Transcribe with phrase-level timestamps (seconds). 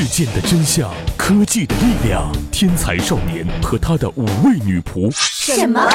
[0.00, 5.10] 事件的真相，科技的力量，天才少年和他的五位女仆。
[5.14, 5.86] 什么？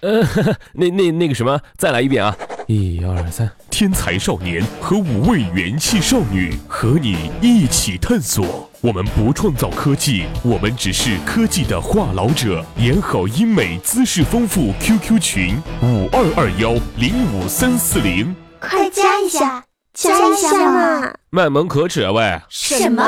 [0.00, 0.22] 呃，
[0.74, 2.36] 那那那个什么，再来一遍啊！
[2.66, 8.68] 一二三，天才少年和五位元气少女和你一起探索。
[8.82, 12.62] 我们不创造科技，我们只是科技的话痨者。
[12.76, 21.12] 演好英美姿势丰富 QQ 群五二二幺零五三四零，快加一下，加一下嘛！
[21.30, 22.40] 卖萌可耻啊喂！
[22.48, 23.02] 什么？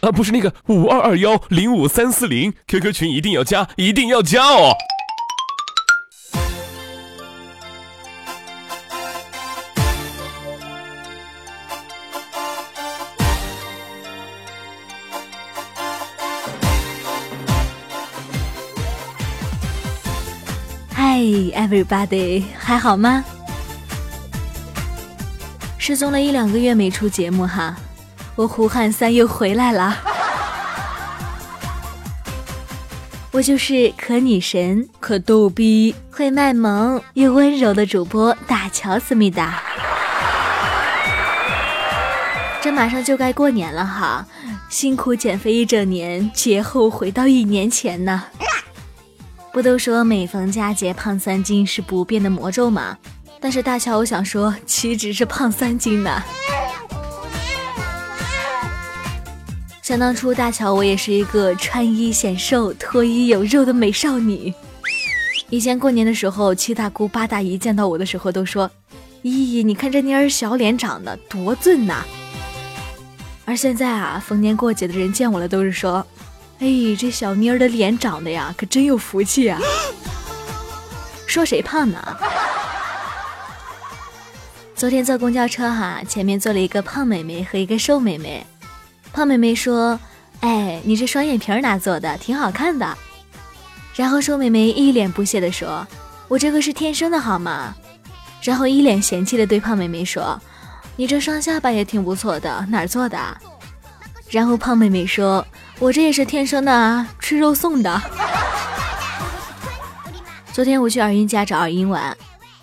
[0.00, 4.74] 啊，不是那个五二二幺零五三四零 QQ 群一定要加，一定要加哦！
[20.92, 23.24] 嗨，everybody，还好吗？
[25.86, 27.76] 失踪了一两个月没出节目哈，
[28.36, 29.94] 我胡汉三又回来了。
[33.30, 39.62] 我就是可女神、可逗逼、会卖萌又温柔的主播大乔思密达。
[42.62, 44.26] 这马上就该过年了哈，
[44.70, 48.24] 辛苦减肥一整年，节后回到一年前呢。
[49.52, 52.96] 不都说每逢佳节胖三斤是不变的魔咒吗？
[53.44, 56.22] 但是大乔，我想说，岂止是胖三斤呢？
[59.82, 64.50] 想当初，大乔我也是一个穿衣显瘦、脱衣有肉的美少女。
[65.50, 68.70] 以前过年的时候，七大姑八大姨见到我的时候都说
[69.22, 72.02] ：“咦，你看这妮儿小脸长得多俊呐！”
[73.44, 76.06] 而现在啊，逢年过节的人见我了都是说。
[76.60, 79.60] 哎，这小妮儿的脸长得呀，可真有福气啊！
[81.26, 82.16] 说谁胖呢？
[84.84, 88.46] 昨天坐公交车哈，前面坐了一个胖妹妹和一个瘦妹妹。
[89.14, 89.98] 胖妹妹说
[90.44, 92.18] ：“哎，你这双眼皮哪做的？
[92.18, 92.94] 挺好看的。”
[93.96, 95.88] 然后瘦妹妹一脸不屑的说
[96.28, 97.74] ：“我这个是天生的好吗？”
[98.44, 100.38] 然后一脸嫌弃的对胖妹妹说
[100.96, 103.18] ：“你这双下巴也挺不错的，哪儿做的？”
[104.28, 105.42] 然后胖妹妹说。
[105.78, 108.02] 我这也是天生的啊，吃肉送的。
[110.52, 112.14] 昨天我去尔英家找尔英玩，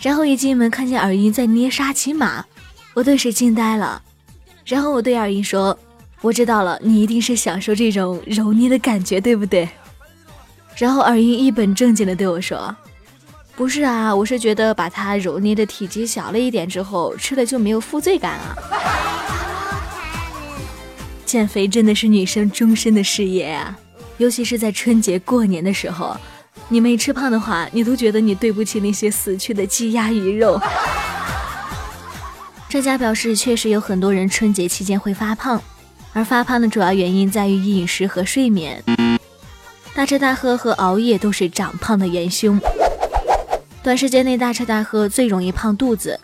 [0.01, 2.43] 然后一进门看见尔英在捏沙琪玛，
[2.95, 4.01] 我顿时惊呆了。
[4.65, 5.77] 然后我对尔英说
[6.21, 9.69] ：“我知道了，你一定是享受这种揉捏的感觉，对不对？”
[10.75, 12.75] 然后尔英一本正经的对我说
[13.55, 18.57] ：“不是啊，我是觉得把它揉捏的体积小了一点之后，吃了就没有负罪感了。
[21.25, 23.77] ”减肥真的是女生终身的事业啊，
[24.17, 26.17] 尤其是在春节过年的时候，
[26.69, 30.59] 你没吃胖的话，你都觉得你对不起那些死去的鸡鸭鱼肉。
[32.69, 35.61] 专家表示，确实有很多人春节期间会发胖，
[36.13, 38.81] 而发胖的主要原因在于饮食和睡眠，
[39.93, 42.59] 大吃大喝和熬夜都是长胖的元凶。
[43.83, 46.17] 短时间内大吃大喝最容易胖肚子，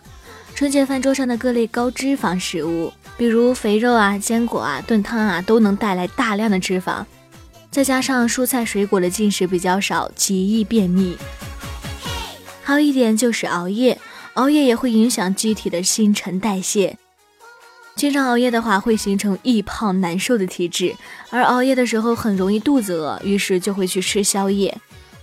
[0.54, 2.92] 春节饭桌上的各类高脂肪食物。
[3.18, 7.04] 比如肥肉啊、坚果啊、炖汤啊，都能带来大量的脂肪，
[7.78, 11.16] 再加上蔬菜水果的进食比较少，极易便秘。
[12.64, 13.96] 还有一点就是熬夜，
[14.34, 16.98] 熬夜也会影响机体的新陈代谢。
[17.94, 20.96] 经常熬夜的话，会形成易胖难受的体质，
[21.30, 24.76] 而熬夜的时候很容易肚子饿，于是就会去吃宵夜。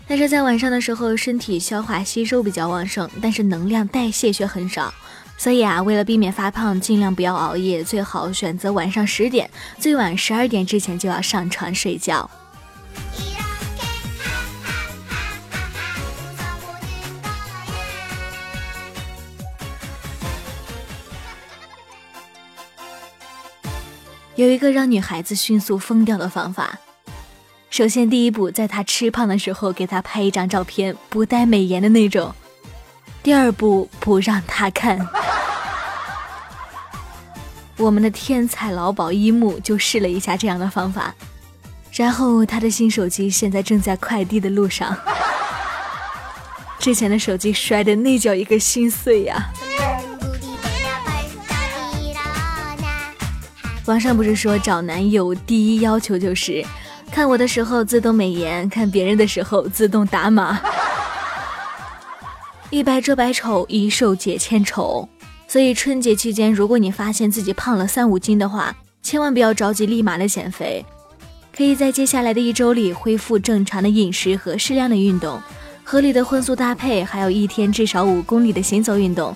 [0.07, 4.93] 但是在晚上的时候，身体消化吸收比较旺盛，但是能量代谢却很少。
[5.37, 12.29] 所以啊，为了避免发胖，尽量不要熬夜，最好选择晚上十点，最晚十二点之前就要上床睡觉。
[24.35, 26.77] 有一个让女孩子迅速疯掉的方法。
[27.69, 32.33] 首先，第一步，在她吃胖的时候，给她拍一张照片，不带美颜的那种。
[33.23, 35.07] 第二步，不让她看。
[37.77, 41.13] 我们的天才老鸨一木就试了一下这样的方法，
[41.93, 44.97] 然后他的新手机现在正在快递的路上。
[46.79, 49.49] 之前的手机摔的那叫一个心碎呀！
[53.85, 56.65] 网上不是说找男友第一要求就是
[57.11, 60.59] 看我的时候自动美颜，看别人的时候自动打码，
[62.71, 65.07] 一白遮百丑，一瘦解千愁。
[65.47, 70.83] 所以春节期间，如果你发现自己胖了三五斤的话，千万不要着急立马的减肥，
[71.55, 75.39] 可以在接下来的一周里恢复正常的饮食和适量的运动，
[75.83, 79.33] 合理的荤素搭配，还有一天至少五公里的行走运动。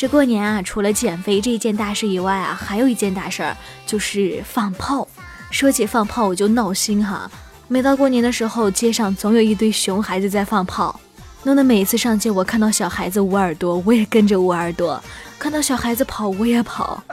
[0.00, 3.54] 这过年啊，除了减肥这一件大事以外啊，还有一件大事儿
[3.84, 5.06] 就是放炮。
[5.50, 7.30] 说起放炮，我就闹心哈。
[7.68, 10.98] 每到过年的时候，街上总有一堆熊孩子在放炮，
[11.42, 14.98] 弄得每次上街，我看到小孩子捂耳朵，我也跟着捂耳朵；
[15.38, 17.04] 看到小孩子跑，我也跑。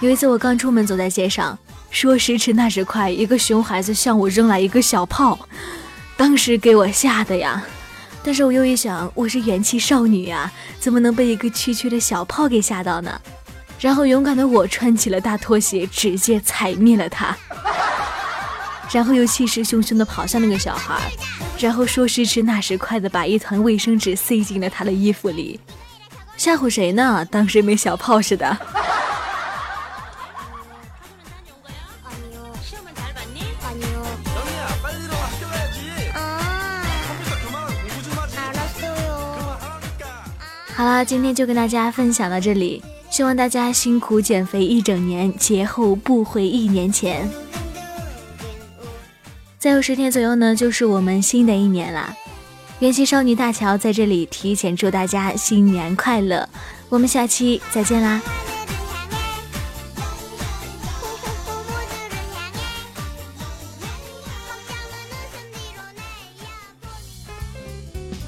[0.00, 1.58] 有一次我刚出门，走在街上，
[1.90, 5.38] 说时迟那时快，一个熊孩子向我扔来一个小炮，
[6.18, 7.64] 当时给我吓得呀。
[8.22, 13.20] 但是我又一想，我是元气少女呀，怎么能被一个区区的小炮给吓到呢？
[13.80, 17.36] 然后勇敢的我穿起了大拖鞋，直接踩灭了他。
[18.90, 20.98] 然后又气势汹汹的跑向那个小孩，
[21.58, 25.60] 然后说时迟那时快的把一团卫生纸塞进了他的衣服里，
[26.36, 27.24] 吓唬谁呢？
[27.30, 28.58] 当时没小炮似的。
[40.78, 42.80] 好了，今天就跟大家分享到这里，
[43.10, 47.28] 希望大家辛苦减肥一整年，节后不回一年前。
[49.58, 52.14] 再有十天左右呢，就是我们新的一年啦！
[52.78, 56.48] 元气少女大乔在这里提前祝大家新年快乐，
[56.88, 58.22] 我们下期再见啦！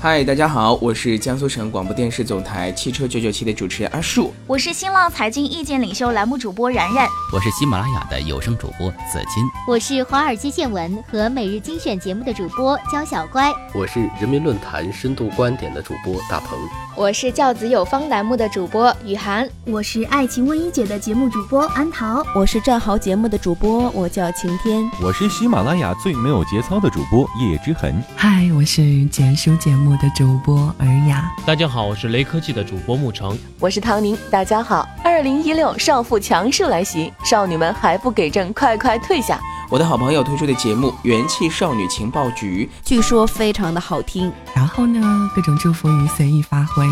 [0.00, 16.58] 嗨，大家好，我是江苏省广播电视总台汽车九九七的主持人阿树，我是新浪财经意见领袖栏目主播然然，我是喜马拉雅的有声主播子金，我是华尔街见闻和每日精选节目的主播焦小乖，我是人民论坛深度观点的主播大鹏，
[16.96, 29.79] 我是教子有方栏目的主播雨涵，我是爱情问一姐的节目主播安桃，我是战壕节目的主播，我叫晴天，我是喜马拉雅最没有节操的主播叶之痕，嗨，我是简书节目。
[29.88, 34.86] 的主播尔雅，大家好，我是雷科技的主播沐橙，我是唐宁，大家好。
[35.02, 39.40] 二零一六少妇强势来袭，少女们还不给朕快快退下！
[39.70, 44.30] 我的好朋友推出的节目《元气少女情报局》，据说非常的好听。
[44.54, 46.84] 然后呢，各种祝福语随意发挥。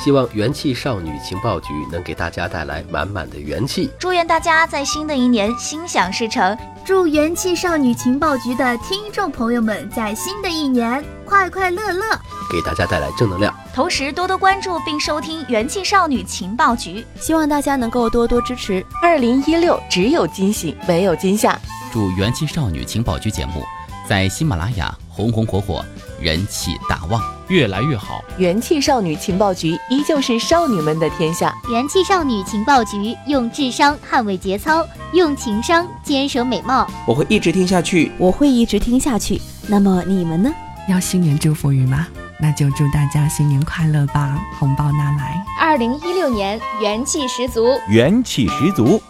[0.00, 3.88] 希望元气少女情报局能给大家带来满满的元气。
[3.98, 6.56] 祝愿大家在新的一年心想事成。
[6.84, 12.04] 祝元气少女情报局的听众朋友们在新的一年快快乐乐，
[12.50, 13.54] 给大家带来正能量。
[13.72, 18.84] 同时多多关注并收听元气少女情报局，希望大家能够多多支持。
[19.00, 21.56] 二零一六只有惊喜，没有惊吓。
[21.92, 23.62] 祝元气少女情报局节目
[24.08, 25.84] 在喜马拉雅红红火火。
[26.18, 28.24] 人气大旺，越来越好。
[28.38, 31.52] 元气少女情报局依旧是少女们的天下。
[31.68, 36.88] 元气少女情报局用智商捍卫节操，用情商坚守美貌。
[37.06, 39.40] 我会一直听下去，我会一直听下去。
[39.66, 40.50] 那么你们呢？
[40.88, 42.06] 要新年祝福语吗？
[42.40, 44.40] 那就祝大家新年快乐吧！
[44.58, 45.44] 红包拿来。
[45.60, 49.02] 二零一六年元气十足，元气十足。